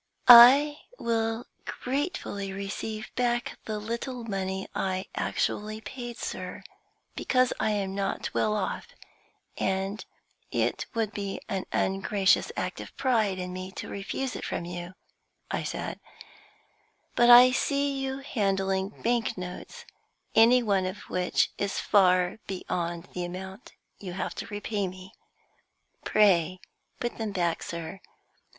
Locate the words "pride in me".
12.97-13.71